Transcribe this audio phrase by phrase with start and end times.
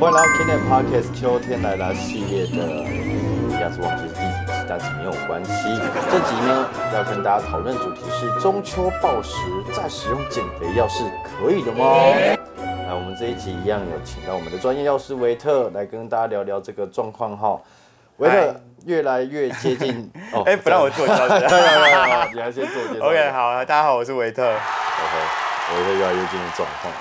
[0.00, 5.52] 欢迎来到 Kine Podcast 秋天来了系列的，应该是忘记是第几集，但是没有关系。
[6.10, 9.36] 这集呢要跟大家讨论主题是中秋暴食，
[9.72, 11.86] 再使用减肥药是可以的吗？
[12.86, 17.56] 那我们这一集一样有请到我们的专业药师维特来跟大家聊聊这个状况哈。
[18.16, 21.28] 维特越来越接近 哦，哎、不让我做介绍。
[22.34, 23.06] 你还先做介绍。
[23.06, 24.42] OK，好，大家好，我是维特。
[24.42, 24.58] OK，
[25.76, 26.92] 维特越来越进入状况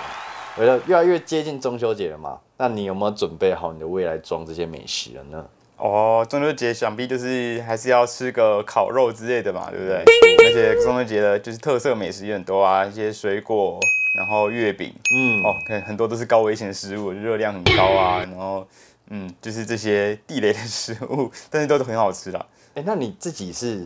[0.58, 0.62] 了。
[0.62, 2.40] 维特越来越接近中秋节了嘛？
[2.58, 5.46] 那你有没有准备好你的未来装这些美食了呢？
[5.78, 10.04] 哦，中秋节想必就是还是要吃个烤肉之类的嘛，对不对？
[10.46, 13.80] 而且中秋节的就是特色美食也很多啊，一些水果，
[14.18, 18.66] 然后月饼，嗯，哦，看很多都是高危险的食物，热量很高啊，然后
[19.10, 22.46] 嗯，就是这些地雷的食物，但是都是很好吃的。
[22.76, 23.86] 哎、那你自己是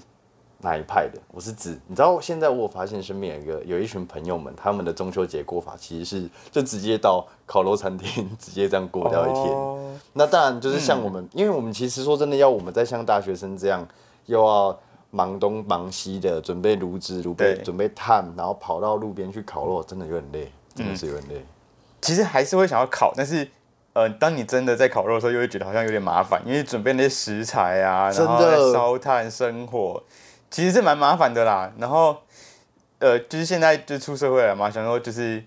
[0.60, 1.20] 哪一派的？
[1.32, 9.54] 我是指，你知道现在我有发现身边有一个有一群朋友们，他们的中秋节过法其实是就直接到烤肉餐厅 直接这样过掉一天。
[9.54, 9.84] 哦
[10.14, 13.88] 那当然就是像我们，因为我们其实说真的，要我们再像大学生这样，
[14.26, 14.76] 又要
[15.12, 21.46] 忙东忙西的准备炉子、准备准备炭，然后跑到路边去烤肉，真的有点累，真的是有点累。
[22.02, 23.48] 其实还是会想要烤，但是
[23.94, 30.02] 呃，当你真的在烤肉的时候，又会觉得好像有点麻烦，因为准备那些食材啊，真的然后烧炭生火，
[30.58, 31.72] 其实是蛮麻烦的啦。
[31.77, 32.18] 然后
[32.98, 35.44] 呃，就是现在就出社会了嘛，想说就是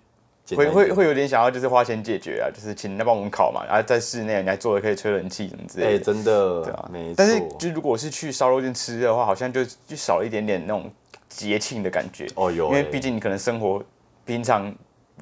[0.54, 6.04] 会会会有点想要就是花钱解决啊，就是请人家帮我们烤嘛，然后在室内你还做的可以吹冷气什么之哎、类的。
[6.04, 6.90] 真的，对啊。
[7.16, 10.88] 但是就如果是去烧肉店吃的话，好像就就少了一点点那种
[11.28, 12.28] 节庆的感觉。
[12.36, 13.82] 哦有、因为欸毕竟你可能生活
[14.24, 14.72] 平常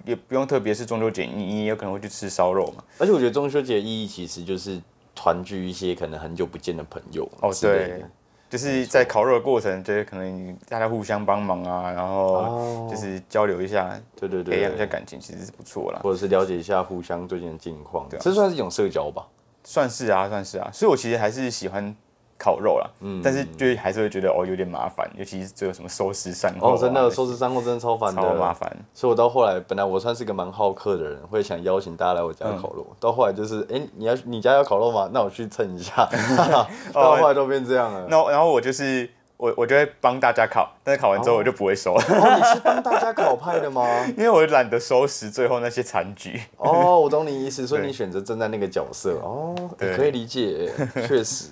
[0.04, 2.84] 也不用特别是中秋节，你你也有可能会去吃烧肉嘛。
[2.98, 4.78] 而且我觉得中秋节的意义其实就是
[5.14, 8.04] 团聚一些可能很久不见的朋友哦，对，
[8.48, 16.00] 就是在烤肉的过程，就是可能大家互相帮忙啊，然后哦就是交流一下，对对对，培养一下感情，其实是不错啦。
[16.02, 19.26] 或者是了解一下互相最近的近况，啊这算是一种社交吧。
[19.64, 21.94] 算是啊，算是啊，所以我其实还是喜欢
[22.38, 28.70] 烤肉啦，嗯但是就还是会觉得哦有点麻烦，尤其是这个什么收拾善后、啊，哦，真的收拾山货真的超烦的，超麻烦。
[28.94, 32.86] 所以我到后来，本来我算是个蛮好客的人，会想邀请大家来我家烤肉。
[33.00, 35.10] 到后来就是，哎、你要你家要烤肉吗？
[35.12, 36.08] 那我去蹭一下。
[36.94, 38.06] 到后来都变这样了。
[38.08, 43.84] 那然后我就是我我就会帮大家烤，但是烤完之后我就不会收，哦，你是帮大家烤派的吗？
[44.16, 46.40] 因为我懒得收拾最后那些残局。
[46.56, 49.14] 哦，我懂你意思，所以你选择站在那个角色。
[49.22, 50.72] 哦，对可以理解，
[51.06, 51.46] 确实。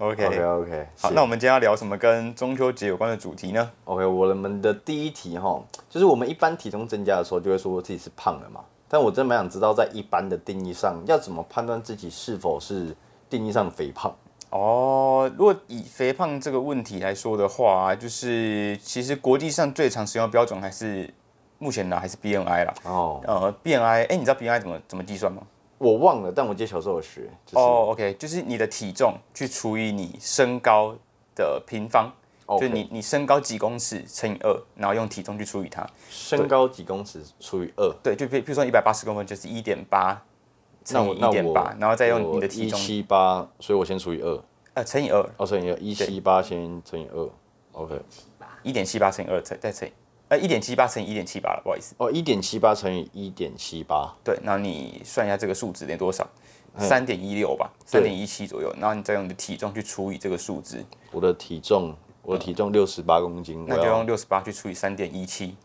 [0.00, 8.62] OK OK OK，好，那我们今天要聊什么跟中秋节有关的主题呢？OK，我们的第一题哈，就是我们一般体重增加的时候，就会说自己是胖了嘛。
[8.88, 12.96] 但我真蛮想知道，在一般的定义上，要怎么判断自己是否是
[13.28, 14.10] 定义上的肥胖？
[14.48, 21.12] 哦，如果以肥胖这个问题来说的话，就是其实国际上最常使用的标准还是
[21.58, 22.72] 目前呢还是 BMI 啦。
[22.84, 25.42] 哦，呃，BMI，哎、你知道 BMI 怎么怎么计算吗？
[25.80, 30.94] 我忘了，但我记得小时候有学，就是、哦，OK，就是你的体重去除以你身高
[31.34, 32.12] 的平方
[32.44, 35.88] OK 就你你身高几公尺乘以二，然后用体重去除以它。
[36.10, 40.22] 身高几公尺除以二，对，就比比如说一百八十公分就是一点八
[40.84, 44.38] 乘以一点八，然后再用你的体一重七八，所以我先除以二，
[44.74, 47.30] 呃乘以二，哦，乘以二，一七八先乘以二
[47.72, 47.98] ，OK，
[48.62, 49.92] 一点七八乘以二，再再乘以
[50.30, 51.94] 呃一点七八乘以一点七八了，不好意思。
[51.98, 56.26] 哦，一点七八乘以一点七八，对，然后你算一下这个数值等于多少？
[56.72, 61.92] 嗯三点一六吧，三点一七左右，然后你再用你的体重去除以这个数值，我的体重，
[62.22, 65.56] 我的体重六十八公斤，那就用六十八去除以三点一七，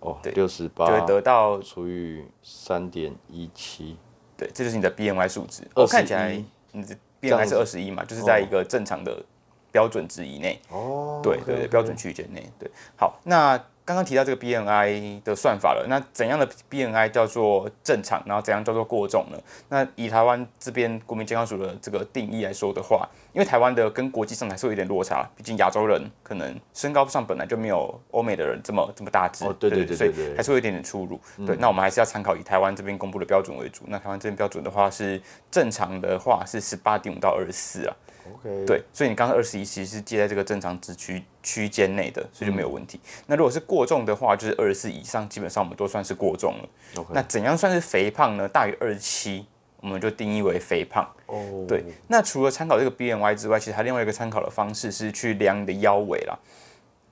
[0.00, 3.96] 哦，对六十八就会得到除以三点一七，
[4.36, 5.62] 对，这就是你的 BMI 数值。
[5.62, 6.42] 21我看起来
[6.72, 9.24] 你的 BMI 是二十一嘛，就是在一个正常的
[9.70, 10.60] 标准值以内。
[10.70, 12.44] 哦，对对对，标准区间内。
[12.58, 13.56] 对，好，那
[13.90, 19.38] 刚刚提到这个 BNI 的算法了，那怎样的 BNI 叫做正常，然后怎样叫做过重呢？
[19.68, 31.18] 那以台湾这边国民健康署的这个定义来说的话，因为台湾的跟国际上还是有一点落差，毕竟亚洲人可能身高上本来就没有欧美的人这么这么大只，哦对对对所以还是会有一点点出入。
[31.44, 33.82] 对，那我们还是要参考以台湾这边公布的标准为主。
[33.88, 35.20] 那台湾这边标准的话是
[35.50, 37.96] 正常的话是十八点五到二十四啊。
[38.34, 43.00] ，OK，对，所以你刚刚二十一其实是介在这个正常值区区间内的，所以就没有问题。
[43.26, 47.04] 那如果是过重的话，就是二十四以上，基本上我们都算是过重了。
[47.10, 48.48] 那怎样算是肥胖呢？
[48.48, 49.46] 大于二十七，
[49.80, 51.08] 我们就定义为肥胖。
[51.26, 56.38] 哦，对，那除了参考这个 BMI 之外，其实还另外一个参考的方式是去量你的腰围啦。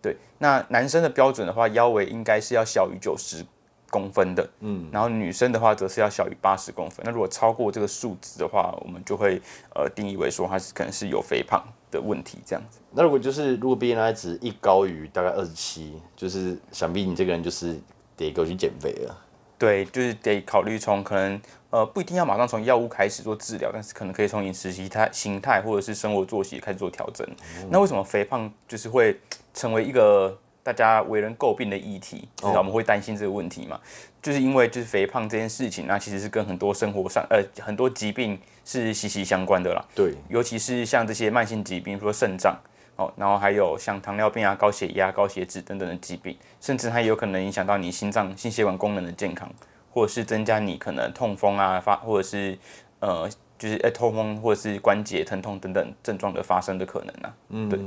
[0.01, 3.45] 对，那男生的标准的话，腰围应该是要小于九十
[3.91, 7.05] 公分的，嗯，然后女生的话则是要小于八十公分。
[7.05, 9.41] 那如果超过这个数值的话，我们就会
[9.75, 12.79] 呃定义为说它是可能是有肥胖的问题这样子。
[12.91, 17.79] 那如果就是如果 BMI 值一高于大概二十七，就是想必你这个人就是
[18.17, 19.25] 得给我去减肥了。
[19.59, 27.27] 对，就是得考虑从可能呃不一定要马上从药物开始做治疗，但是可能可以从饮食形态、形态或者是生活作息开始做调整。
[27.69, 29.19] 那为什么肥胖就是会
[29.53, 30.39] 成为一个
[30.69, 32.29] 大家为人诟病的议题？
[32.37, 33.81] 至少我们会担心这个问题嘛？
[34.21, 39.83] 就是因为就是肥胖这件事情，那其实是跟很多生活上呃很多疾病是息息相关的啦。
[39.95, 42.55] 对，尤其是像这些慢性疾病，比如说肾脏
[42.97, 49.51] 哦，然后还有像糖尿病啊、高血压、高血脂等等的疾病，甚至它有可能影响到你心脏、心血管功能的健康，
[49.91, 52.59] 或者是增加你可能痛风啊发，或者是
[53.01, 53.27] 呃
[53.59, 57.35] 就是呃痛风或者是关节疼痛等等症状的发生的可能啊。
[57.49, 57.81] 嗯，对，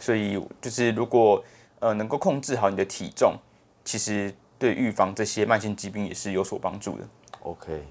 [0.00, 1.44] 所以就是如果
[1.80, 3.34] 呃能够控制好你的体重，
[3.84, 7.04] 其实对预防这些慢性疾病也是有所帮助的。
[7.42, 7.82] OK，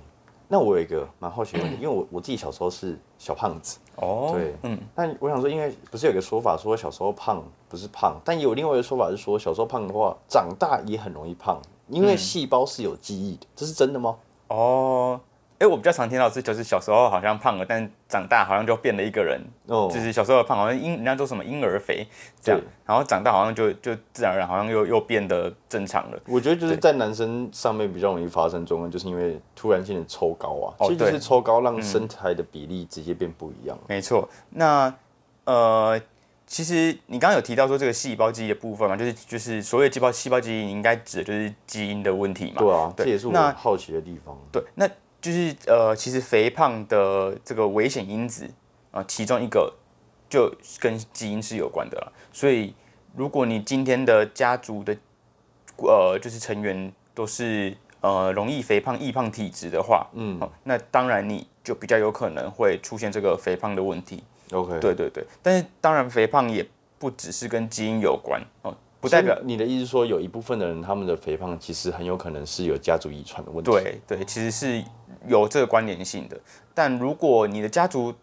[0.48, 14.18] 那我有一个蛮好奇的问题，因为我我自己小时候是小胖子，哦，对，嗯，但我想说，因为不是有个说法说小时候胖不是胖，但也有另外一个说法是说小时候胖的话，长大也很容易胖，因为细胞是有记忆的，这是真的吗？
[14.50, 15.20] 哦，
[15.60, 19.42] 哎、我比较常听到是，就是小时候好像胖了，但长大好像就变了一个人。
[19.66, 22.06] 哦就是小时候胖，好像婴人家说什么婴儿肥
[22.40, 26.20] 这样，然后长大好像就就自然而然好像又又变得正常了。
[26.28, 33.78] 我觉得就是在男生上面比较容易发生状况，就是因为突然性的抽高啊，哦其实就是抽高让身材的比例直接变不一样。
[33.88, 34.94] 没错，那
[35.46, 36.00] 呃，
[36.46, 42.60] 其实你刚刚有提到说这个细胞记忆的部分嘛，就是就是所谓细胞细胞记忆，你应该指的就是基因的问题嘛。
[42.60, 44.38] 对啊，对这也是我那好奇的地方。
[44.52, 44.88] 对，那
[45.22, 48.50] 就是呃，其实肥胖的这个危险因子
[48.92, 49.74] 啊、其中一个
[50.30, 52.12] 就跟基因是有关的啦。
[52.32, 52.74] 所以，
[53.16, 54.96] 如果你今天的家族的
[55.78, 64.24] 呃，就是成员都是呃容易肥胖、易胖体质的话，嗯、那当然你就比较有可能会出现这个肥胖的问题。
[64.52, 66.66] OK，对对对，但是当然肥胖也
[66.98, 68.76] 不只是跟基因有关哦，
[69.08, 74.84] 不代表你的意思说，有一部分的人他们的肥胖其实很有可能是有家族遗传的问题。，对对，其实是
[75.28, 76.38] 有这个关联性的。
[76.74, 78.14] 但如果你的家族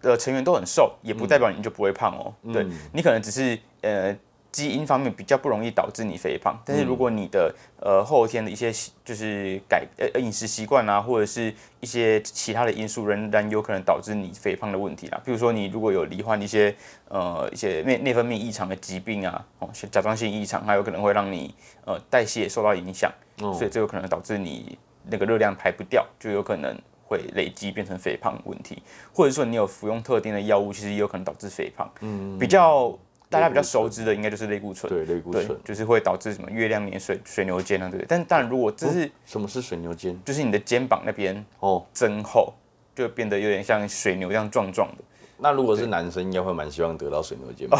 [0.00, 2.32] 的成员都很瘦，也不代表你就不会胖哦。
[2.52, 4.16] 对你可能只是呃
[4.58, 15.20] 基因方面比较不容易导致你肥胖，但是如果你的呃后天的一些习就是改呃饮食习惯啊，或者是一些其他的因素，仍然有可能导致你肥胖的问题啦。
[15.24, 16.74] 比如说你如果有罹患一些
[17.06, 23.12] 呃一些内内分泌异常的疾病啊，哦，像甲状腺异常，它有可能会让你呃代谢受到影响，
[23.54, 26.76] 所以这有可能导致你那个热量排不掉，就有可能
[27.06, 28.82] 会累积变成肥胖问题，
[29.14, 31.88] 或者说你有服用特定的药物，其实也有可能导致肥胖。
[32.00, 32.98] 嗯，比较
[33.30, 38.06] 大家比较熟知的应该就是类固醇，对类固醇，就是会导致什么月亮脸、水水牛肩啊，对不对？
[38.08, 42.54] 但当然，如果这是什么是水牛肩，就是你的肩膀那边哦增厚，
[42.94, 45.04] 就变得有点像水牛一样壮壮的。
[45.40, 47.78] 那如果是男生，应该会蛮希望得到水牛肩膀？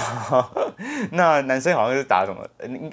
[1.10, 2.46] 那男生好像是打什么？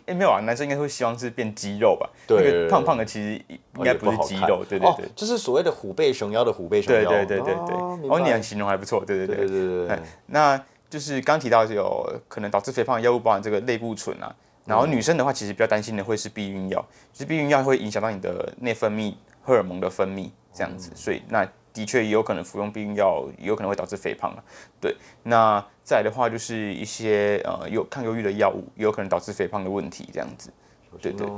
[0.06, 2.10] 呃没有啊，男生应该会希望是变肌肉吧？
[2.30, 3.40] 那個胖胖的其实
[3.78, 7.75] 应该不是肌肉，对对对，就是所谓的虎背熊腰的虎背熊腰，对对对对对，
[8.10, 10.60] 哦你形容还不错，对对对对对对，那。
[10.90, 14.36] 就是刚提到有可能导致肥胖的药物，包含这个类固醇啊。
[14.66, 16.84] 然后女生的话，其实比较担心的会是避孕药，
[17.14, 24.44] 就是避孕药会影响到你的内分泌荷尔蒙的分泌，这样子，所以那的确也有可能服用避孕药，也有可能会导致肥胖啊。
[24.82, 30.52] 对，那再来的话就是一些呃有抗忧郁的药物，也有可能导致肥胖的问题，这样子。
[30.92, 31.38] 小心哦，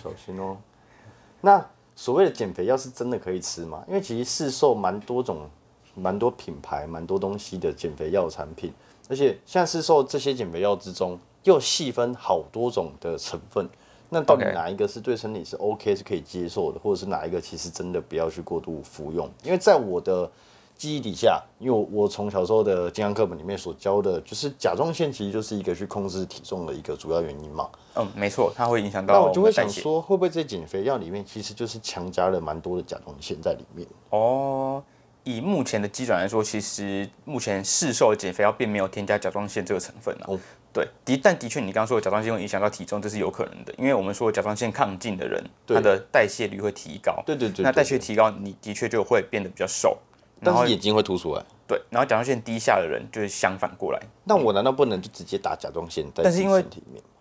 [0.00, 0.56] 小心哦。
[1.40, 3.82] 那所谓的减肥药是真的可以吃吗？
[3.88, 5.50] 因为其实市售蛮多种、
[5.94, 8.72] 蛮多品牌、蛮多东西的减肥药产品，
[9.08, 13.68] 而且现在市售这些减肥药之中，又细分好多种的成分。
[14.08, 19.26] 那到底哪一个是对身体是 OK 是可以接受的，或者是哪一个其实真的不要去过度服用？
[19.42, 20.30] 因为在我的
[20.76, 27.70] 记忆底下，因为我我从小时候的健康课本里面所教的，就是甲状腺其实就是一个去控制体重的一个主要原因嘛。
[27.94, 29.50] 嗯，没错，它会影响到那我就会。
[29.50, 33.88] 想说，会不会这些减肥药里面其实就是强加了蛮多的甲状腺在里面？
[34.10, 34.82] 哦，
[35.24, 40.24] 以目前的基准来说，其实目前市售的减肥药并没有添加甲状腺这个成分啊。
[40.28, 40.38] 哦
[40.74, 47.22] 对，的但的确，你刚刚说的甲状腺会影响到体重，这是有可能的，因为我们说甲状腺亢进的人，他的代谢率会提高。
[47.26, 49.98] 对对对那代谢提高，你的确就会变得比较瘦。
[50.40, 51.44] 然后但是眼睛会凸出来。
[51.68, 56.64] 对，然后甲状腺低下的人就是相反过来，那我难道不能就直接打甲状腺但是因为？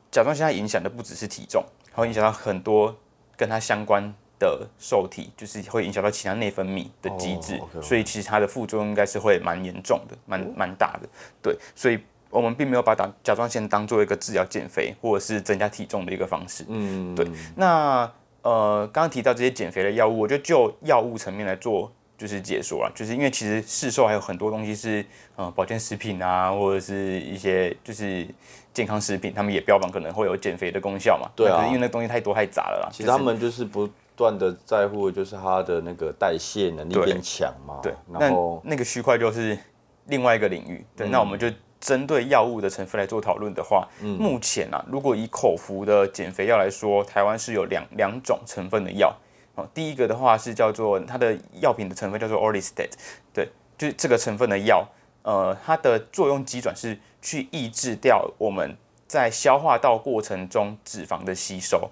[0.09, 2.93] 甲状腺它影响的不只是体重，它会影响到很多
[3.37, 4.13] 跟它相关
[4.47, 11.07] 的受体，就是会影响到其他内分泌的机制，所以其实它的副作用应该是会蛮严重的，蛮蛮大的。
[11.41, 16.65] 对，所以我们并没有把打甲状腺当做一个治疗减肥或者是增加体重的一个方式。
[16.67, 25.05] 嗯，对，那呃，刚刚提到这些减肥的药物，我就就药物层面来做就是解说啊，就是因为其实市售还有很多东西是
[25.35, 28.27] 呃保健食品啊，或者是一些就是
[28.73, 31.29] 健康食品，他们也标榜可能会有减肥的功效嘛。
[31.35, 32.89] 对啊可是因为那东西太多太杂了啦。
[32.91, 37.79] 其实他们就是不断的在乎的就是它的那个代谢能力对变强嘛。
[37.81, 39.57] 对，那然后那个区块就是
[40.05, 40.85] 另外一个领域。
[40.95, 41.47] 对，嗯那我们就
[41.79, 49.15] 针对药物的成分来做讨论的话，嗯目前啊，如果以口服的减肥药来说，台湾是有两两种成分的药。
[49.55, 52.89] 哦，第一个的话是叫做它的药品的成分叫做 Orlistat，
[53.33, 54.87] 对，就是这个成分的药，
[55.23, 58.77] 呃，它的作用机转是去抑制掉我们
[59.07, 61.89] 在消化道过程中脂肪的吸收。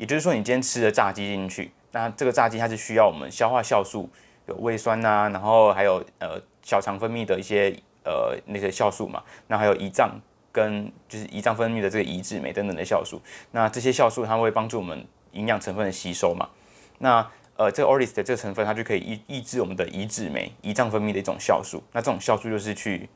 [0.00, 4.08] 也就是说，你今天吃了炸鸡进去，那这个炸鸡它是需要我们消化酵素，
[4.46, 7.70] 有胃酸呐、然后还有呃小肠分泌的一些
[8.02, 10.18] 呃那些酵素嘛，那还有胰脏
[10.50, 16.48] 跟就是胰脏分泌的这个胰脂酶等等的酵素，那这些酵素它会帮助我们营养成分的吸收嘛，
[16.96, 23.06] 那呃这个 Orlis 的这个成分它就可以抑抑制我们的胰脂酶、胰脏分泌的一种酵素，那这种酵素就是去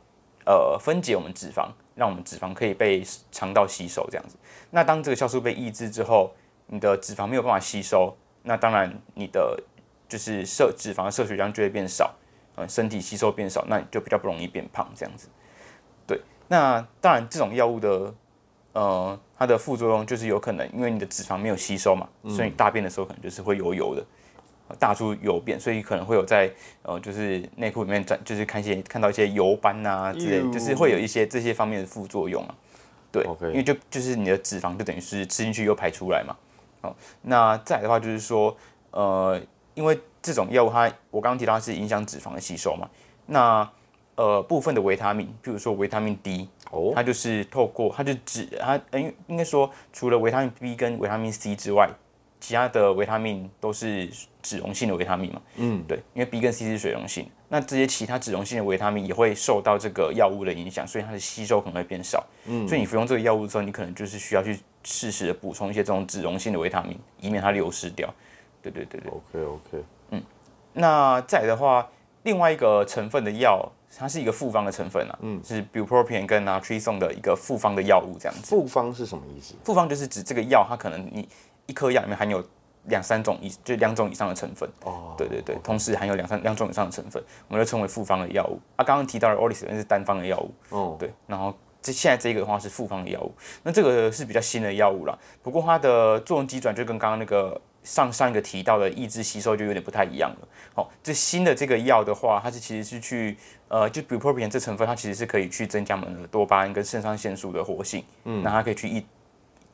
[0.45, 4.37] 呃分解我们脂肪，让我们脂肪可以被肠道吸收这样子。
[4.71, 6.31] 那当这个酵素被抑制之后，
[6.67, 9.63] 你的脂肪没有办法吸收，那当然你的
[10.09, 12.15] 就是摄脂肪的摄取量就会变少，
[12.57, 15.29] 嗯，身体吸收变少，那你就比较不容易变胖这样子。
[16.07, 18.15] 对，那当然这种药物的
[18.73, 24.05] 呃它的副作用就是有可能因为你的脂肪没有吸收嘛，所以你大便的时候可能就是会油油的。
[24.67, 32.55] 呃大出油便，所以可能会有在呃，就是内裤里面沾，就是看一些看到一些油斑啊之类，就是会有一些这些方面的副作用啊。
[33.13, 36.35] 对因为就就是你的脂肪就等于是吃进去又排出来嘛。
[36.85, 38.57] 哦，那再的话就是说，
[38.91, 39.41] 呃，
[39.75, 42.89] 因为这种药物它我刚刚提到它是影响脂肪的吸收嘛，
[43.27, 43.69] 那
[44.17, 51.91] 呃部分的维他命，譬如说维他命 D，哦，它就是透过它就脂它呃应应该说除了维他命 B 跟维他命 C 之外，
[52.41, 54.09] 其他的维他命都是
[54.43, 55.41] 脂溶性的维他命嘛。
[55.57, 62.23] 嗯，对，因为 B 跟 C 是水溶性，那这些其他脂溶性的维他命也会受到这个药物的影响，所以它的吸收可能会变少。
[62.45, 68.13] 嗯，所以你服用这个药物之后，你可能就是需要去适时的补充一些这种脂溶性的维他命，以免它流失掉。
[68.63, 69.11] 对对对对。
[69.11, 70.23] OK OK，嗯
[70.75, 71.89] 那再的话，
[72.23, 78.43] 另外一个成分的药，它是一个复方的成分啊，嗯，是 bupropion 跟 naltrexone 的一个复方的药物这样子。
[78.45, 79.55] 复方是什么意思？
[79.65, 81.29] 复方就是指这个药，它可能你
[81.67, 82.45] 一颗药里面含有
[82.87, 84.69] 两三种以就两种以上的成分。
[84.83, 88.59] 哦，对对对，同时含有两三两种以上的成分，我们就称为复方的药物。
[88.77, 93.31] 啊，刚刚提到的 Olis 是单方的药物，哦，对，然后这现在这个的话是复方的药物，
[93.63, 100.49] 那这个是比较新的药物啦，不过它的作用机转就跟刚刚那个上上一个提到的抑制吸收就有点不太一样了。
[100.77, 103.37] 哦，这新的这个药的话，它是其实是去
[103.69, 109.05] 呃，就 bupropion 这成分，它其实是可以去增加我们的多巴胺跟肾上腺素的活性，嗯，那它可以去抑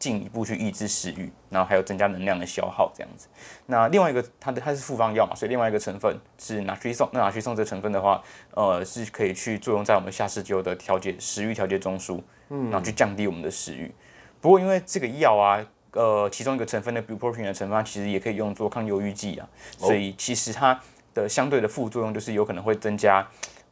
[0.00, 3.28] 进一步去抑制食欲，然后还有增加能量的消耗这样子。
[3.66, 7.10] 那另外一个它的它是复方药嘛，所以另外一个成分是 naltrexone。
[7.12, 8.20] 那 naltrexone 这个成分的话，
[8.54, 13.92] 呃，是可以去作用在我们下视丘的调节食欲调节中枢，嗯，然后去降低我们的食欲。
[14.40, 20.80] 不过因为这个药啊，呃，其中一个成分的 bupropion 的成分，它其实也可以用作抗忧郁剂啊，所以其实它
[21.12, 23.28] 的相对的副作用就是有可能会增加，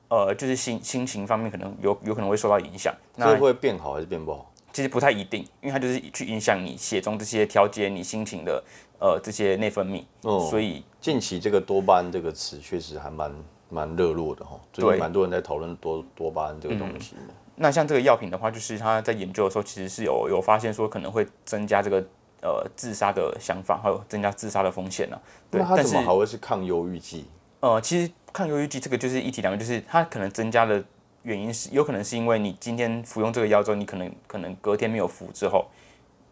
[0.08, 2.94] 呃，就是心心情方面可能有有可能会受到影响。
[3.16, 4.47] 那所以会变好还是变不好？
[4.72, 8.62] 其实不太一定，因为它就是去影响你血中这些调节你心情的
[9.00, 13.34] 呃这些内分泌，哦所以近期这个多巴胺这个词确实还蛮
[13.68, 17.34] 蛮热络的哈，最对近蛮多人在讨论多多巴胺这个东西的。
[17.56, 21.98] 那像这个药品的话，就是他在研究的时候，其实是有有发现说可能会增加这个
[22.40, 25.20] 呃自杀的想法，还有增加自杀的风险呢、
[25.50, 27.26] 对那，它但是怎么还会是抗忧郁剂？
[27.60, 30.84] 呃，其实抗忧郁剂这个就是一体两面，就是它可能增加的
[31.28, 35.66] 原因是有可能是因为你今天服用这个药之后，你可能可能隔天没有服之后，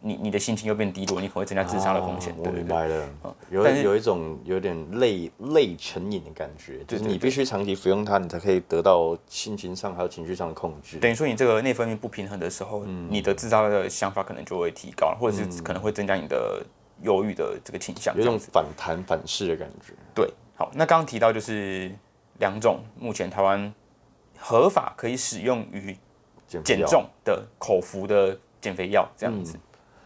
[0.00, 2.32] 你你的心情又变低落，你可能会增加自杀的风险。
[2.32, 2.62] 啊我对对对。
[2.62, 3.08] 明白了，
[3.50, 10.96] 有但是有一种有点累累成瘾的感觉，就是你必须长期服用它，你才可以得到心情上还有情绪上的控制。
[10.98, 16.64] 等于说你这个内分泌不平衡的时候，你的自杀的想法可能就会提高，或者是可能会增加你的
[17.02, 18.14] 忧郁的这个倾向。
[18.14, 18.38] 有一种。
[18.38, 19.92] 反弹反噬的感觉。
[20.14, 21.90] 对，好，那刚刚提到就是
[22.38, 23.72] 两种目前台湾
[24.38, 25.97] 合法可以使用于
[26.47, 29.59] 减减重的口服的减肥药，这样子。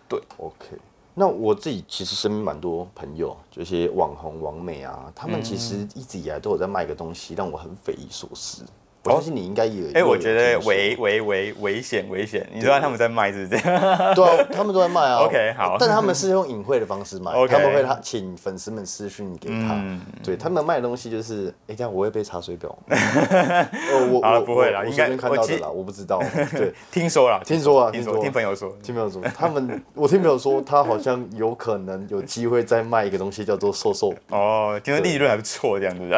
[0.08, 0.20] 对。
[0.38, 0.78] OK，
[1.14, 8.64] 那我自己其实身边蛮多朋友，这些网红、网美啊，他们其实一直以来都有在卖一个东西，让我很匪夷所思。
[9.04, 13.62] 我相信你应该也，哎、我觉得危危危危险危险，你知道他们在卖是不是？
[14.14, 15.24] 对啊，他们都在卖啊。
[15.24, 19.74] OK，好但他们是用隐晦的方式卖他们会他请粉丝们私讯给他。
[19.74, 26.22] 嗯对他们卖的东西就是，哎，这样我会被查水表 我我不会啦应该我我随便看到的啦，我不知道。
[26.52, 28.70] 对， 听说了，听说啊听说，听说听朋友说。
[28.82, 34.12] 听朋友说，他们我听朋友说，他好像有可能有机会再卖一个东西，叫做瘦瘦。
[34.28, 36.16] 哦，听说利润还不错，这样子的。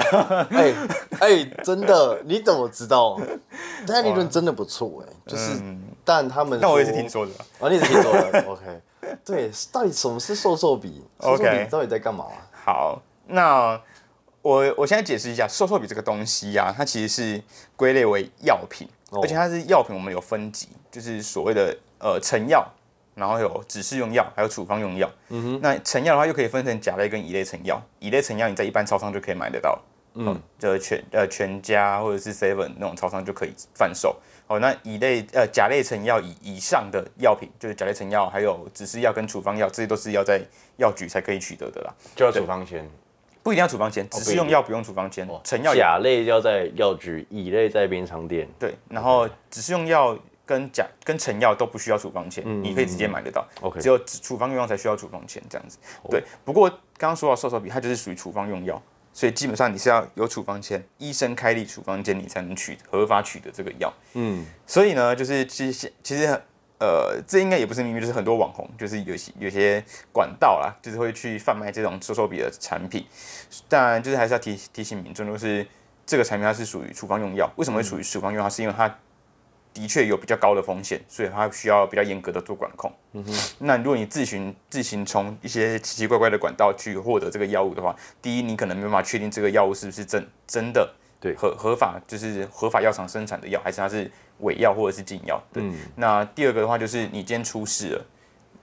[0.51, 0.75] 哎
[1.21, 3.21] 哎，真的，你怎么知道，
[3.87, 5.61] 但理论真的不错哎，就是，
[6.05, 7.45] 但他们那我也是说听说的啊。
[7.61, 8.81] 啊， 你也是听说的，OK，
[9.25, 11.05] 对，到底什么是瘦瘦笔？
[11.19, 12.27] OK 笔到底在干嘛？
[12.65, 13.81] 好，那
[14.41, 17.43] 我我现在解释一下，瘦瘦笔这个东西呀、它其实是
[17.77, 22.67] 归类为药品，哦而且它是药品，我们有分级，就是所谓的呃成药，
[23.15, 25.09] 然后有指示用药，还有处方用药。
[25.29, 29.81] 嗯哼，那成药的话又可以分成甲类跟乙类成药，乙类成药你在一般超商就可以买得到。
[30.15, 34.19] 嗯，这全呃全家或者是 Seven 那种超商就可以贩售。
[34.49, 40.41] 哦，那乙类呃甲类成药以以上的药品，就是甲类成药，还有指示药跟处方药，这些都是要在
[40.77, 41.95] 药局才可以取得的啦。
[42.15, 42.87] 就要处方签。
[43.43, 45.29] 不一定要处方签，只是用药不用处方签。
[45.43, 48.49] 成药也甲类要在药局，乙类在便利商店。
[48.57, 50.17] 对，然后只是用药
[50.47, 53.45] 跟甲跟成药都不需要处方签，你可以直接买得到。
[53.61, 55.77] OK 只有处方用药才需要处方签这样子。
[56.09, 58.81] 对，不过刚刚说到瘦瘦笔，它就是属于处方用药，
[59.13, 63.93] 所以基本上你是要有处方签，医生开立处方签，你才能取合法取得这个药。
[64.15, 66.27] 嗯，所以呢，就是其实其实
[66.79, 73.07] 呃，这应该也不是秘密，就是很多网红就是有些有些管道啦，就是会去贩卖这种瘦瘦笔的产品。
[73.69, 75.65] 当然，就是还是要提提醒民众，就是
[76.05, 78.49] 这个产品它是属于处方用药，为什么会属于处方用药？
[78.49, 78.93] 是因为它
[79.75, 82.93] 的确有比较高的风险，所以它需要比较严格的做管控。
[83.13, 94.11] 嗯哼，那如果你自行自行从一些奇奇怪怪的管道去获得这个药物的话，第一，你可能没办法确定这个药物是不是真真的对合合法，就是合法药厂生产的药，还是它是
[94.41, 95.43] 伪药或者是禁药。
[95.53, 95.63] 对，
[95.97, 98.07] 那第二个的话就是你今天出事了，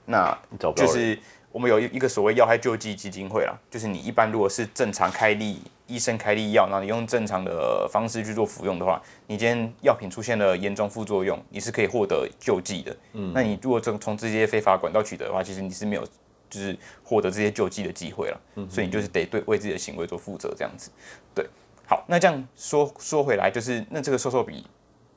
[0.05, 0.93] 那你找不到人。
[0.93, 1.19] 就是
[1.51, 12.95] 我们有一一个所谓药害救济基金会啦，就是你一般如果是正常开立，医生开立药，然后你用正常的方式去做服用的话，你今天药品出现了严重副作用，你是可以获得救济的。
[13.13, 16.05] 嗯，那你如果从从这些非法管道取得的话，其实你是没有
[16.49, 18.41] 就是获得这些救济的机会了。
[18.55, 20.91] 嗯，所以你就是得对为自己的行为做负责，这样子。
[21.33, 21.43] 对，
[21.87, 24.67] 好，那这样说说回来，就是那这个瘦瘦笔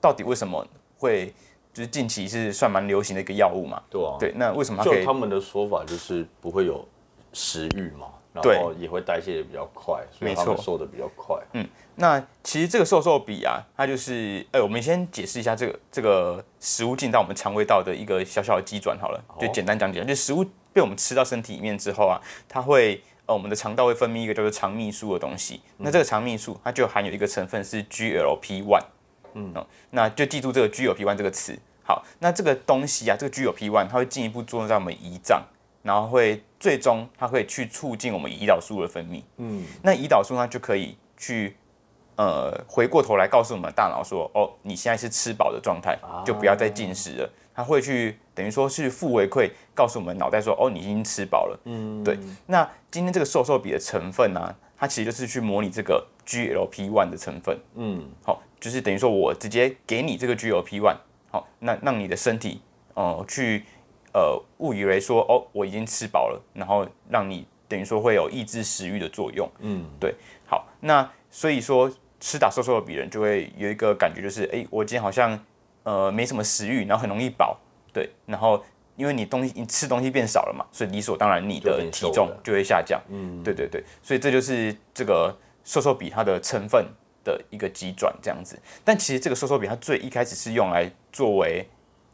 [0.00, 1.34] 到底为什么会
[1.72, 3.82] 就是近期是算蛮流行的一个药物嘛？
[3.88, 6.86] 对啊，对，那为什么它可以就他们的说法就是不会有
[7.32, 11.36] 食欲嘛，然后也会代谢的比较快，所以他们瘦的比较快。
[11.54, 20.42] 嗯那其实这个瘦瘦比啊，它就是，哎、我们先解释一下这个这个食物进到我们肠胃道的一个小小的机转好了，就简单讲解，就食物
[20.72, 22.18] 被我们吃到身体里面之后啊，
[22.48, 28.84] 它会呃我们的肠道会分泌一个叫做肠泌素的东西，那这个肠泌素它就含有一个成分是 GLP one，
[29.34, 31.58] 嗯、哦，那就记住这个 GLP one 这个词。
[31.84, 35.42] 好，那这个东西啊，这个 GLP one 它会进一步作用在我们胰脏，
[35.82, 39.22] 然后会最终它会去促进我们胰岛素的分泌。
[39.38, 41.56] 嗯，那胰岛素它就可以去
[42.16, 47.30] 呃回过头来告诉我们的大脑说，哦，你现在是吃饱的状态，就不要再进食了。
[47.54, 51.60] 它会去等于说是负回馈，告诉我们脑袋说，哦，你已经吃饱了。
[51.64, 52.18] 嗯，对。
[52.46, 57.58] 那今天这个瘦瘦笔的成分呢、啊，它其实就是去模拟这个 GLP one 的成分。
[57.74, 60.96] 嗯，好，就是等于说我直接给你这个 GLP one，
[61.32, 62.60] 好，那让你的身体
[62.94, 63.64] 呃去
[64.12, 69.50] 呃误以为说哦我已经吃饱了，然后让你等于说会有抑制食欲的作用。
[69.58, 70.14] 嗯，对，
[70.46, 71.90] 好，那所以说
[72.20, 75.36] 吃打瘦瘦的比人就会有一个感觉就是，哎，我今天好像
[75.82, 77.58] 呃没什么食欲，然后很容易饱，
[77.92, 78.62] 对，然后。
[78.94, 83.00] 因为你东西你吃东西变少了嘛，所以理所当然你的体重就会下降。
[83.08, 86.86] 嗯，对对对，所以这就是这个瘦瘦比它的成分
[87.24, 88.58] 的一个急转这样子。
[88.84, 91.66] 但其实这个瘦瘦比它最一开始是用来作为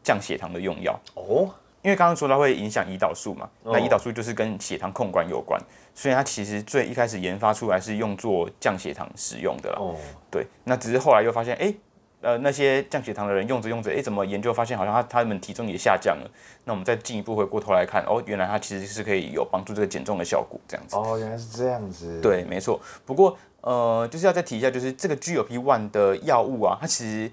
[0.03, 1.49] 降血糖的用药，哦，
[1.81, 5.61] 因为刚刚说它会影响胰岛素嘛，哦那胰岛素就是跟血糖控管有关，
[5.93, 9.77] 所以它其实最一开始研发出来是用作降血糖使用的啦。
[9.79, 9.95] 哦，
[10.31, 11.73] 对，那只是后来又发现，哎、
[12.21, 16.29] 呃，那些降血糖的人用着用着，哎、怎么研究发现好像他他们体重也下降了？
[16.65, 20.95] 那我们再进一步回过头来看，哦，原来它其实是可以有帮助这个减重的效果，这样子。
[20.97, 22.79] 哦，原来是这样子。，对，没错。
[23.05, 27.31] 不过呃，就是要再提一下，就是这个 GLP one 的药物啊，它其实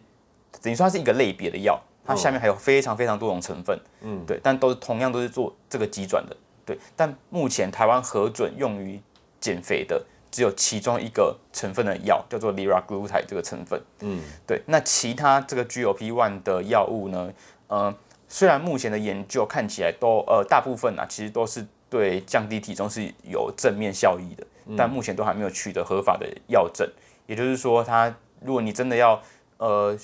[0.62, 6.78] 等于说它是一个类别的药，它下面还有非常非常多种成分，嗯，对，但都是同样都是做这个急转的，对。
[6.94, 9.00] 但目前台湾核准用于
[9.40, 10.04] 减肥的
[10.36, 14.60] 只有其中一个成分的药，叫做 liraglutide 这个成分，嗯，对。
[14.66, 17.32] 那其他这个 GLP one 的药物呢，
[17.68, 17.94] 呃，
[18.28, 24.46] 虽然目前的研究看起来都呃大部分啊，其实都是对降低体重是有正面效益的，
[24.76, 26.86] 但目前都还没有取得合法的药证。
[27.26, 29.18] 也就是说，它如果你真的要
[29.56, 29.98] 呃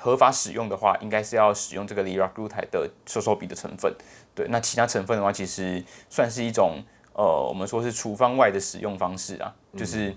[0.00, 3.94] 合法使用的话，应该是要使用这个 liraglutide 的瘦瘦笔的成分。
[4.34, 6.82] 对，那其他成分的话，其实算是一种
[7.16, 10.14] 呃我们说是处方外的使用方式啊，就是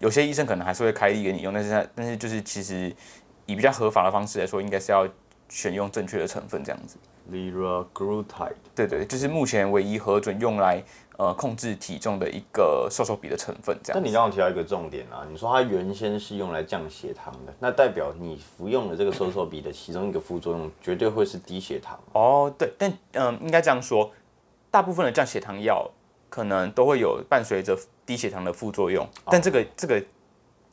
[0.00, 2.94] 有些医生可能还是会开立给你用，但是他但是就是其实
[3.46, 5.08] 以比较合法的方式来说，应该是要
[5.48, 6.96] 选用正确的成分这样子。
[7.30, 10.82] liraglutide，对对，就是目前唯一核准用来
[11.16, 14.00] 呃控制体重的一个瘦瘦笔的成分这样子。
[14.00, 21.96] 但你刚刚提到一个重点啊，你说它原先是用来降血糖的，那代表你服用的这个瘦瘦笔的其中一个副作用，绝对会是低血糖。
[22.14, 24.10] 哦，对，但嗯、应该这样说，
[24.68, 25.88] 大部分的降血糖药
[26.30, 30.00] 可能都会有伴随着低血糖的副作用，但这个这个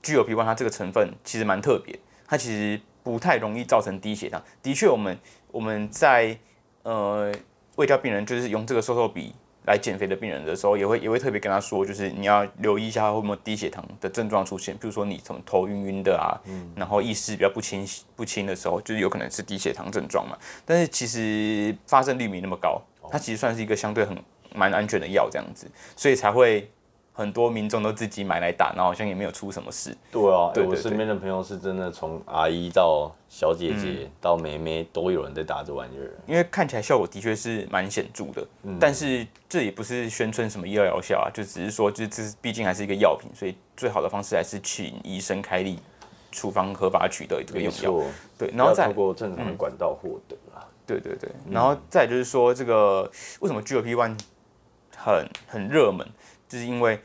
[0.01, 4.41] GLP one 它这个成分其实蛮特别，它其实不太容易造成低血糖。
[4.63, 5.17] 的确，我们
[5.51, 6.37] 我们在
[6.83, 7.33] 呃
[7.75, 9.33] 胃教病人就是用这个瘦瘦笔
[9.65, 16.39] 来减肥的病人的时候，也会也会特别跟他说，就是你要留意一下会不会有低血糖的症状出现，比如说你什么头晕晕的啊，
[16.75, 20.37] 然后意识比较不清不清的时候，就是有可能是低血糖症状嘛。
[20.65, 24.17] 但是其实发生率没那么高，它其实算是一个相对很
[24.57, 26.69] 蛮安全的药这样子，所以才会
[27.13, 29.95] 很多民众都自己买来打，然后好像也没有出什么事。
[30.11, 36.11] 对啊，对我身边的朋友是真的从阿姨到小姐姐到妹妹都有人在打这玩意儿。
[36.27, 38.47] 因为看起来效果的确是蛮显著的，
[38.79, 45.79] 但是这也不是宣称什么医疗疗效啊，就只是说，就是这毕竟还是一个药品，所以最好的方式还是请医生开立
[46.31, 47.91] 处方合法取得这个用药。
[47.91, 48.05] 错，
[48.37, 50.63] 对，然后再通过正常的管道获得啦。
[50.85, 54.15] 对对对，然后再就是说，这个为什么 GLP one
[55.15, 56.05] 很很热门，
[56.47, 56.99] 就是因为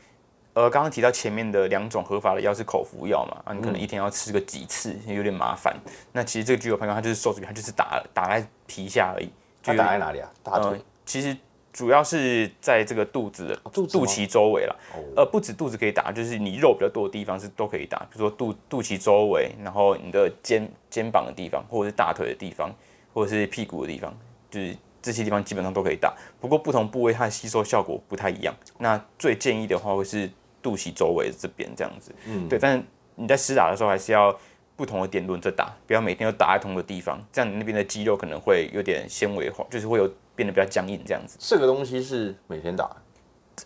[0.53, 5.75] 呃刚刚提到前面的两种合法的药是口服药嘛，啊你可能一天要吃个几次，有点麻烦。
[6.11, 9.29] 那其实这个 GLP one 它就是瘦子它就是打打在皮下而已，
[9.61, 10.29] 就打在哪里啊？
[10.43, 11.35] 大呃腿。，其实
[11.71, 14.75] 主要是在这个肚子的肚子肚脐周围啦。
[14.93, 22.71] 哦呃，不止肚子可以打，就是你肉比较多的地方是都可以打，比如说肚肚脐周围，然后你的肩肩膀的地方，或者是大腿的地方，
[23.11, 24.15] 或者是屁股的地方，
[24.51, 26.11] 就是这些地方基本上都可以打。
[26.41, 28.55] 不过不同部位它的吸收效果不太一样。
[28.79, 30.27] 那最建议的话会是
[30.61, 32.11] 肚脐周围这边这样子。
[32.25, 32.57] 嗯，对。
[32.57, 32.83] 但是
[33.15, 34.35] 你在施打的时候还是要
[34.75, 41.37] 不同的点轮着打，不要每天都打在同一个地方，这样你那边的肌肉可能会有点纤维化，就是会有变得比较僵硬这样子。
[41.39, 42.89] 这个东西是每天打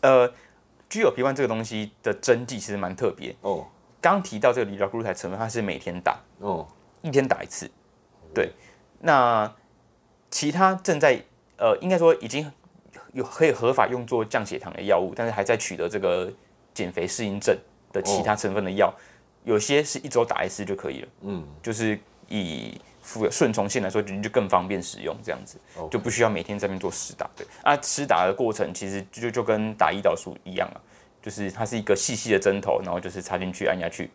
[0.02, 0.30] 呃
[0.89, 3.34] ，GLP one 这个东西的针剂其实蛮特别。
[3.41, 3.65] 哦
[4.00, 6.65] 刚提到这个 l u t i 成分，它是每天打，哦，
[7.02, 7.69] 一天打一次。
[8.34, 8.52] 对，
[9.00, 9.52] 那
[10.29, 11.21] 其他正在
[11.57, 12.51] 呃，应该说已经
[13.13, 16.31] 有可以合法用作降血糖的药物，但是还在取得这个
[16.73, 17.57] 减肥适应症
[17.91, 18.93] 的其他成分的药，
[19.43, 21.07] 有些是一周打一次就可以了。
[21.21, 25.57] 嗯，就是以服顺从性来说，就就更方便使用，这样子
[25.89, 27.27] 就不需要每天在那边做施打。
[27.35, 30.77] 对啊，施打的过程其实就就就跟打胰岛素一样啊，
[31.21, 34.11] 就是它是一个细细的针头，然后就是插进去按下去，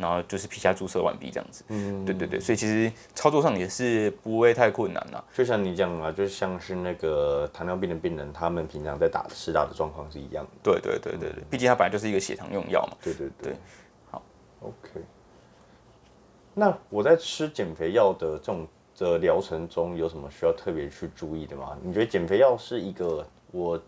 [0.00, 1.62] 然后就是皮下注射完毕这样子。
[1.68, 5.22] 嗯，对对对，所以其实操作上也是不会太困难啦。
[5.34, 10.50] 就像你讲啊，就像是那个糖尿病的病人，他们平常在打施打的状况是一样的。
[10.62, 12.96] 对对对对对，毕竟它本来就是一个血糖用药嘛。
[13.02, 13.56] 对对对对，
[14.10, 14.22] 好
[14.60, 15.00] ，OK。
[16.54, 18.66] 那我在吃减肥药的这种
[18.98, 21.76] 的疗程中，有什么需要特别去注意的吗？
[21.82, 23.80] 你觉得减肥药是一个我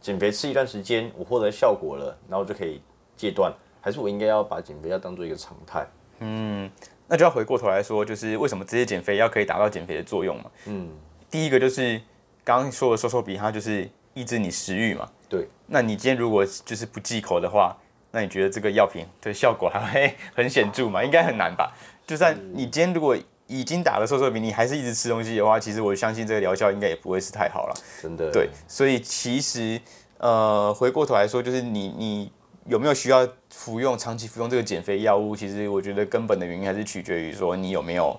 [0.00, 2.80] 减肥吃一段时间，我获得效果了，然后就可以
[3.16, 3.52] 戒断，
[3.86, 5.86] 还是我应该要把减肥要当做一个常态？
[6.18, 6.68] 嗯
[7.06, 10.50] 那就要回过头来说，就是为什么这些减肥药可以达到减肥的作用嘛？
[10.64, 10.90] 嗯，
[11.30, 12.00] 第一个就是
[12.42, 15.08] 刚刚说的瘦瘦笔，它就是抑制你食欲嘛。
[15.28, 17.76] 对，那你今天如果就是不忌口的话，
[18.10, 21.00] 那你觉得这个药品的效果还会很显著吗？
[21.06, 21.72] 应该很难吧。
[22.04, 27.74] 就算你今天如果已经打了瘦瘦笔，你还是一直吃东西的话，其实我相信这个疗效应该也不会是太好了。
[28.02, 28.32] 真的。
[28.32, 29.80] 对，所以其实
[30.18, 32.32] 呃，回过头来说，就是你你
[32.64, 33.24] 有没有需要
[33.56, 35.34] 服用长期服用这个减肥药物？
[35.34, 38.14] 其实我觉得根本的原因还是取决于说你有没有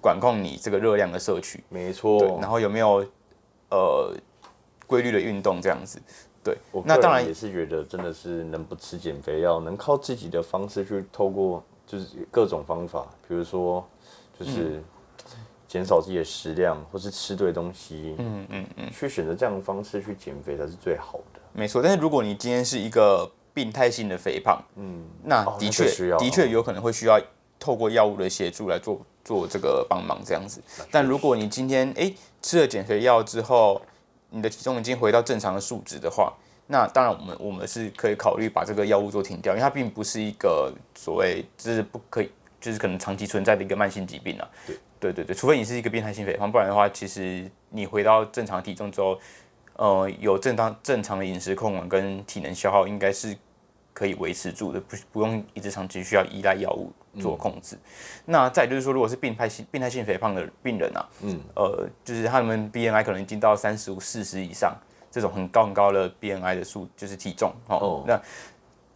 [0.00, 2.20] 管控你这个热量的摄取，没错。
[2.40, 3.06] 然后有没有
[3.70, 4.12] 呃
[4.88, 6.02] 规律的运动这样子。
[6.42, 13.88] 对，那当然也是觉得真的是能不吃减肥药，能靠自己的方式去透过就是各种方法，比如说
[14.38, 14.82] 就是
[15.68, 21.40] 减少自己的食量，或是吃对东西，嗯嗯嗯，去选择这样的方式去减肥才是最好的。
[21.52, 25.84] 没错，但是如果你今天是一个病态性的肥胖，嗯，那的确、
[26.18, 27.20] 的确有可能会需要
[27.58, 30.62] 透过药物的协助来做做这个帮忙这样子。
[30.90, 33.80] 但如果你今天诶吃了减肥药之后，
[34.30, 36.32] 你的体重已经回到正常的数值的话，
[36.66, 44.48] 那当然我们我们是可以考虑把这个药物做停掉，因为它并不是一个所谓就是不可以，就是可能长期存在的一个慢性疾病啊。
[44.66, 44.76] 对。
[45.00, 49.18] 对对对，除非你是一个变态性肥胖，不然的话，其实你回到正常体重之后，
[49.74, 53.36] 呃，有正当正常的饮食控管跟体能消耗，应该是
[53.92, 57.78] 可以维持住的，不不用一直长期需要依赖药物做控制。
[58.26, 64.76] 那再就是说，如果是病态性病态性肥胖的病人啊，嗯，呃，就是他们 BMI 可能已经到三十五、四十以上，
[65.10, 67.76] 这种很高很高的 BMI 的数，就是体重哦。
[67.76, 68.20] 哦那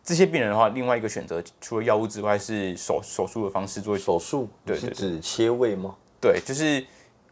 [0.03, 5.95] 这些病人的话，另外一个选择除了药物之外，是手手术的方式做手术，对对是指切胃吗？
[6.21, 6.87] 对，就是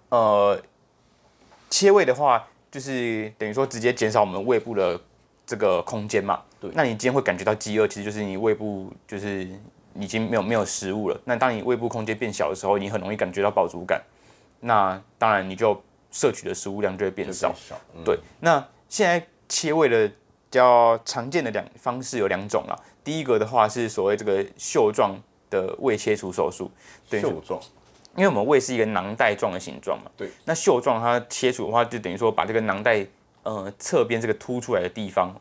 [0.09, 0.59] 呃，
[1.69, 4.99] 切胃的话，就是等于说直接减少我们胃部的
[5.47, 6.43] 这个空间嘛。
[6.59, 9.47] 对那你今天会感觉到饥饿，其实就是你胃部就是
[9.95, 11.21] 已经没有没有食物了。
[11.25, 14.03] 那当你胃部空间变小的时候，你很容易感觉到饱足感。
[14.61, 15.81] 那当然你就
[16.11, 17.53] 摄取的食物量就会变少。
[17.55, 20.15] 少，嗯对，那现在切胃的比
[20.53, 22.79] 较常见的两方式有两种啦。
[23.03, 26.71] 第一个的话是所谓这个袖状的胃切除手术，
[27.11, 27.61] 对，袖状，
[28.17, 30.29] 因为我们胃是一个囊袋状的形状嘛，对。
[30.45, 33.07] 那袖状它切除的话，就等于说把这个囊袋
[33.43, 35.35] 呃侧边这个凸出来的地方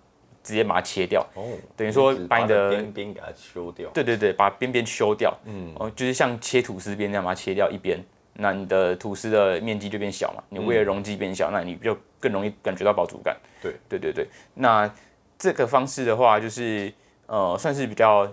[0.43, 1.43] 直接把它切掉，哦，
[1.75, 8.03] 等于说把你的边边给它修掉，对对对，把边边修掉，嗯，哦，就是像切吐司边那样把它切掉一边，
[8.33, 13.37] 那你的吐司的面积就变小嘛，你胃的容积变小，那你就更容易感觉到饱足感。
[13.61, 13.75] 对。
[13.87, 14.91] 对对对，那
[15.37, 16.91] 这个方式的话，就是
[17.27, 18.27] 呃算是比较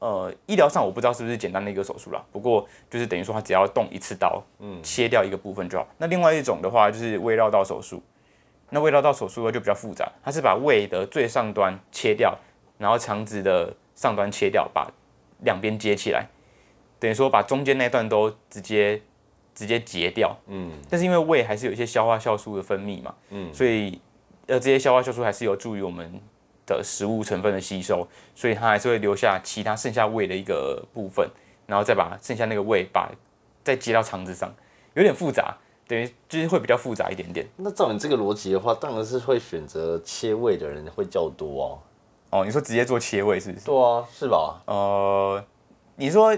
[0.00, 5.86] 呃医疗上我不知道是不是简单的一个手术啦，不过就是等于说他只要动一次刀，嗯，切掉一个部分就好。
[5.98, 8.02] 那另外一种的话就是胃绕道手术，
[8.70, 12.36] 那胃绕道手术呢就比较复杂，它是把胃的最上端切掉，
[12.78, 14.90] 然后肠子的上端切掉，把
[15.44, 16.26] 两边接起来，
[16.98, 19.00] 等于说把中间那段都直接
[19.54, 20.34] 直接截掉。
[20.46, 24.00] 嗯，但是因为胃还是有一些消化酵素的分泌嘛，嗯，所以
[24.46, 26.18] 呃这些消化酵素还是有助于我们
[26.76, 31.28] 的食物成分的吸收，所以它还是会留下其他剩下胃的一个部分，
[31.66, 33.10] 然后再把剩下那个胃把
[33.62, 34.52] 再接到肠子上，
[34.94, 35.56] 有点复杂，
[35.86, 37.46] 等于就是会比较复杂一点点。
[37.56, 41.78] 那照你这个逻辑的话，当然是会选择切胃的人会较多哦。
[42.30, 43.66] 哦，你说直接做切胃是不是？
[43.66, 44.62] 对啊，是吧？
[44.66, 45.44] 呃，
[45.96, 46.36] 你说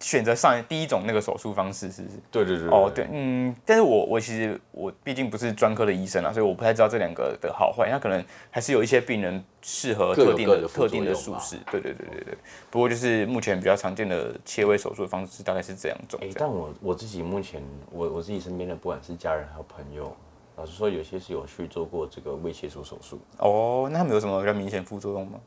[0.00, 2.16] 选择上第一种那个手术方式是不是？
[2.30, 7.88] 对对对哦，对，嗯，但是我我其实我毕竟不是专科的医生啊，所以我不太知道这两个的好坏。
[7.90, 11.58] 那可能还是有一些病人适合特定的特定的术式。
[11.70, 12.38] 对对对对对。
[12.70, 16.28] 不过就是目前比较常见的切胃手术的方式大概是这两种哎。
[16.34, 20.16] 但我我自己目前，我我自己身边的不管是家人还有朋友，
[20.56, 25.38] 老实说，有些是有去做过这个胃切除手术，哦，那他们有什么比较明显副作用吗？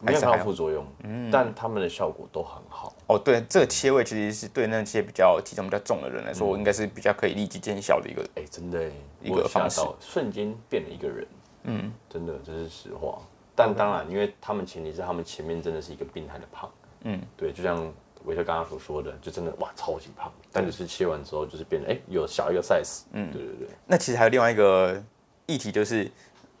[0.00, 2.94] 没有看还是还好到副作用，嗯但他们的效果都很好。
[3.06, 8.22] 哦，对，这个切胃其实是对那些比较体重比较重的人来说，应该是比较可以立即见效的一个。
[8.36, 8.90] 哎、真的哎，
[9.22, 11.26] 一个方式，瞬间变了一个人。
[11.64, 13.18] 嗯，真的，这是实话。
[13.54, 16.70] 但当然，因为他们前提是他们前面真的是一个病态的胖。
[17.02, 17.76] 嗯，对，就像
[18.24, 23.02] 维特刚刚所说的，就真的哇超级胖，但只是切完之后就是变得哎、有小一个 size。
[23.12, 23.68] 嗯，对对对。
[23.86, 25.02] 那其实还有另外一个
[25.46, 26.10] 议题，就是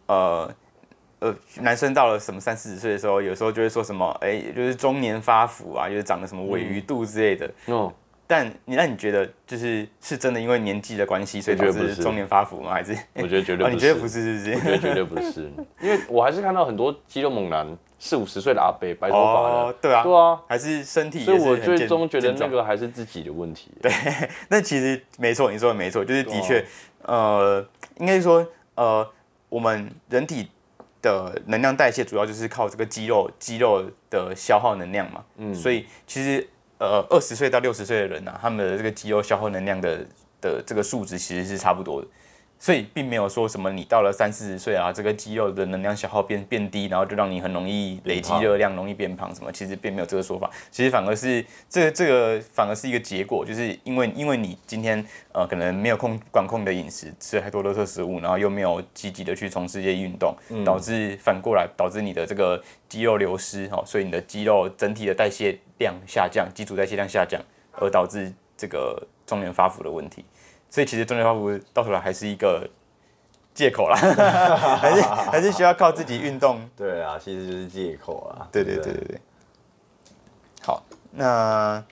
[0.06, 0.52] 呃
[1.20, 7.50] 呃，男生到了什么三四十岁的时候，有时候就会说什么，哎、就是中年发福啊，就是长得什么尾鱼肚之类的。
[7.66, 7.92] 哦，
[8.26, 12.72] 但你那你觉得，就是是真的因为年纪的关系，所以我觉得不是导致中年发福吗？
[12.72, 12.96] 还是？
[13.14, 13.74] 我觉得绝对哦，不是。
[13.74, 14.54] 你觉得不是，是不是？
[14.54, 15.50] 我觉得绝对不是，
[15.82, 17.66] 因为我还是看到很多肌肉猛男，
[17.98, 23.70] 四五十岁的阿伯，白头发的，哦，对啊，对啊，还是身体所以我最终觉得那个还是自己的问题。
[23.82, 23.92] 对，
[24.48, 26.64] 那其实没错，你说的没错，就是的确，
[27.02, 27.62] 呃，
[27.98, 29.06] 应该是说，呃，
[29.50, 30.48] 我们人体
[31.02, 40.06] 的能量代谢主要就是靠这个肌肉肌肉的消耗能量嘛，嗯，所以其实呃，二十岁到六十岁的人啊，他们的这个肌肉消耗能量的
[40.40, 42.08] 的这个数值其实是差不多的。
[42.62, 50.50] 所以并没有说什么你到了三四十岁啊，这个肌肉的能量消耗变变低，然后就让你很容易累积热量，容易变胖什么，其实并没有这个说法。
[50.70, 67.40] 其实反而是这个这个反而是一个结果，就是因为因为你今天呃可能没有控管控你的饮食，吃了太多垃圾食物，然后又没有积极的去从事一些运动，导致反过来导致你的这个肌肉流失哦，所以你的肌肉整体的代谢量下降，基础代谢量下降，
[67.72, 70.22] 而导致这个中年发福的问题。
[70.70, 72.66] 所以其实中年发福到头来还是一个
[73.52, 73.96] 借口啦，
[74.80, 76.60] 还是还是需要靠自己运动。
[76.76, 78.48] 对啊，其实就是借口啊。
[78.52, 79.20] 对对不对对对。
[80.62, 81.82] 好，那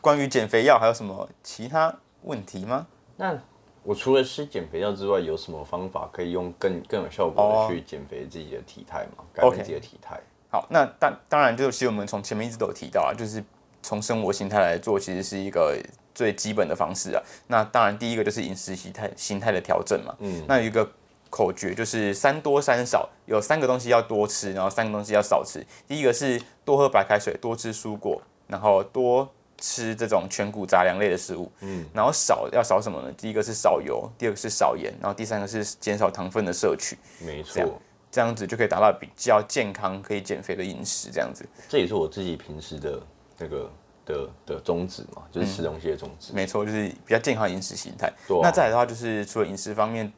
[0.00, 2.86] 关于减肥药还有什么其他问题吗？
[3.16, 3.36] 那
[3.82, 9.24] 我除了吃减肥药之外，有什么方法可以用更更有效果哦的去减肥自己的体态吗？
[9.34, 10.20] 改变自己的体态。
[10.48, 13.42] 好，那当当然就是我们从前面一直都有提到啊，就是
[13.82, 15.76] 从生活形态来做，其实是一个
[16.14, 17.22] 最基本的方式啊。
[17.48, 20.14] 那当然第一个就是饮食形态形态的调整嘛。
[20.20, 20.44] 嗯。
[20.46, 20.88] 那有一个
[21.28, 25.64] 口诀就是三多三少，有三个东西要多吃，然后三个东西要少吃。
[25.88, 31.50] 第一个是多喝白开水，多吃蔬果，然后多吃这种全谷杂粮类的食物。
[31.60, 31.84] 嗯。
[31.92, 33.12] 然后少要少什么呢？
[33.16, 36.96] 第一个是少油，第二个是少盐，然后第三个是减少糖分的摄取。
[37.24, 41.48] 没样错，这样子就可以达到比较健康、可以减肥的饮食，这样子。
[41.68, 43.00] 这也是我自己平时的
[43.42, 43.70] 那个
[44.04, 46.32] 的的宗旨嘛，就是吃东西的宗旨。
[46.32, 48.06] 没错，就是比较健康的饮食形态。
[48.06, 50.12] 啊那再来的话，就是除了饮食方面，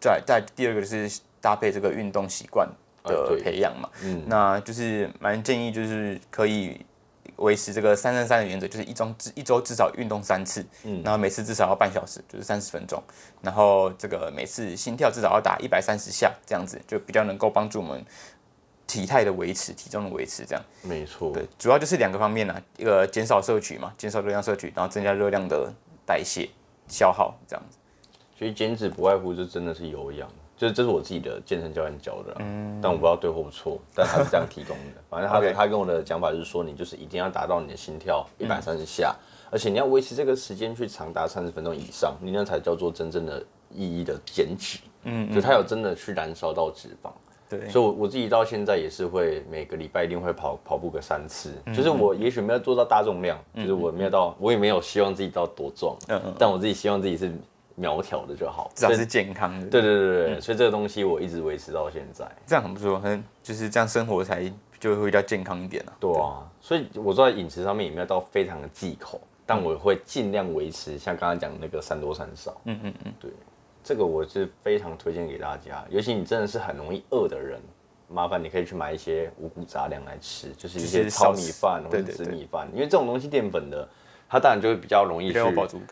[0.00, 2.68] 再再第二个就是搭配这个运动习惯
[3.04, 3.88] 的培养嘛。
[4.02, 6.84] 嗯那就是蛮建议，就是可以
[7.36, 13.02] 维持这个三三三的原则，就是一周至一周至少运动三次，嗯，然后每次至少要半小时，就是三十分钟，
[13.40, 18.04] 然后这个每次心跳至少要打一百三十下，这样子就比较能够帮助我们
[18.90, 20.64] 体态的维持、体重的维持，这样。
[20.82, 25.72] 没错，对，主要就是两个方面呢，一个减少摄取嘛，减少热量摄取，然后增加热量的
[26.04, 26.48] 代谢
[26.88, 27.78] 消耗，这样子。
[28.36, 30.28] 所以减脂不外乎就真的是有氧。
[30.56, 35.00] 就是这是我自己的健身教练教的，嗯，但我不知道对或不错，但他是这样提供的。
[35.08, 39.16] 反正他他跟我的讲法就是说，你就是一定要达到你的心跳一百三十下，
[39.50, 44.78] 而且你要维持这个时间去长达三十分钟以上，你那才叫做真正的意义的减脂。
[45.04, 47.10] 嗯，就他有真的去燃烧到脂肪。
[47.50, 51.52] 对，所以，我我自己到现在也是会每个礼拜一定会跑跑步个三次。
[51.74, 57.30] 就是我也许没有做到大重量，就是我没有到，我也没有希望自己到多壮，嗯嗯，但我自己希望自己是。
[57.76, 59.66] 苗条的就好，至少是健康的。
[59.68, 65.92] 对对对对，所以这个东西我一直维持到现在，这样很不错，很就是这样生活才就会比较健康一点啊。
[65.98, 72.54] 对啊，所以我在饮食上面也没有到非常的忌口，但我会尽量维持像刚刚讲那个三多三少。
[72.64, 73.30] 嗯嗯嗯，对，
[73.90, 77.60] 这个我是非常推荐给大家，尤其你真的是很容易饿的人，
[78.06, 83.88] 麻烦你可以去买一些五谷杂粮来吃，就是一些糙米饭或者紫米饭，因为这种东西淀粉的。
[84.28, 85.40] 它当然就会比较容易去，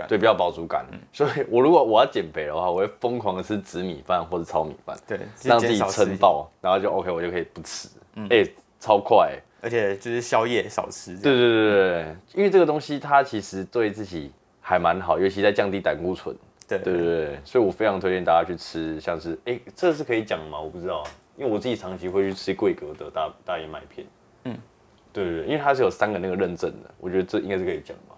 [0.06, 0.87] 对，比较饱足感。
[1.12, 7.88] 所以，我如果我要减肥的话，我会疯狂的吃紫米饭或者糙米饭，对，让自己撑爆，然后就 OK，我就可以不吃。
[8.30, 8.46] 哎，
[8.78, 11.16] 超快，而且就是宵夜少吃。
[11.16, 14.30] 对对对对因为这个东西它其实对自己
[14.61, 16.32] 还蛮好，尤其在降低胆固醇。
[16.68, 20.61] 对对对对，所以我非常推荐大家去吃，像是哎，这是可以讲吗？
[20.61, 21.02] 我不知道，
[21.37, 24.07] 因为我自己长期会去吃贵格的大大燕麦片。
[24.44, 24.57] 嗯，
[25.12, 28.14] 对对对，因为它是有三个那个认证的，我觉得这应该是可以讲吧。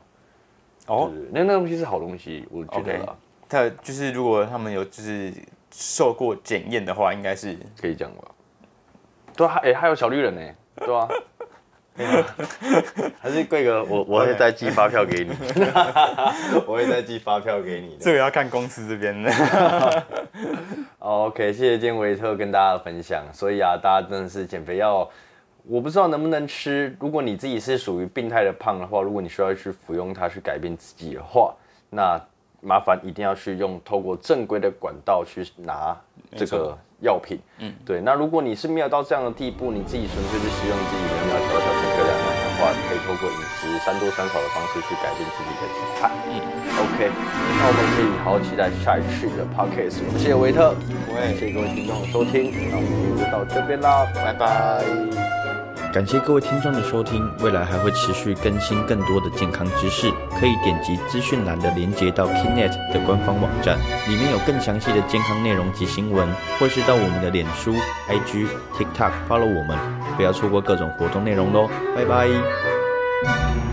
[0.88, 3.16] 哦，那那东西是好东西，我觉得。
[3.48, 5.32] 他就是如果他们有就是
[5.72, 8.24] 受过检验的话，应该是可以讲吧。
[9.36, 11.08] 对啊，哎，还有小绿人呢，对啊。
[13.20, 15.30] 还是贵哥，我我会再寄发票给你。
[16.66, 17.96] 我会再寄发票给你的。
[18.00, 19.32] 这个要看公司这边的。
[20.98, 23.24] OK，谢谢今天维特跟大家的分享。
[23.32, 25.08] 所以啊，大家真的是减肥药。
[25.64, 26.96] 我不知道能不能吃。
[26.98, 31.54] 如果你自己是属于病态的胖的话，如果你需要去服用它去改变自己的话，
[31.90, 32.20] 那
[32.62, 35.96] 麻烦一定要去用透过正规的管道去拿
[36.36, 37.38] 这个药品。
[37.58, 38.00] 嗯，对。
[38.00, 41.79] 那如果你是没有到这样的地步，你自己纯粹是希望自己苗苗条、小身、漂亮的话，可以
[43.10, 46.08] 透过饮食三多三少的方式去改变自己的体态。
[46.30, 46.38] 嗯
[46.78, 47.10] ，OK。
[47.58, 49.98] 那我们可以好好期待下一次的 Podcast。
[50.16, 50.76] 谢谢维特，
[51.36, 52.54] 谢谢各位听众的收听。
[52.70, 54.84] 那我们今天就到这边啦，拜拜。
[55.92, 63.76] 感谢各位听众的收听，未来还会持续更新更多的健康知识，可以点击资讯栏的连接到 Kinet 的官方网站，
[64.08, 66.28] 里面有更详细的健康内容及新闻，
[66.60, 67.74] 或是到我们的脸书、
[68.08, 68.46] IG、
[68.78, 69.76] TikTok follow 我们，
[70.16, 72.79] 不要错过各种活动内容喽，拜拜。
[73.22, 73.69] Thank you.